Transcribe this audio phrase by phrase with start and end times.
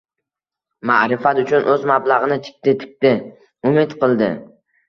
[0.91, 3.15] Ma’rifat uchun o‘z mablag‘ini tikdi-tikdi,
[3.73, 4.33] umid qildi.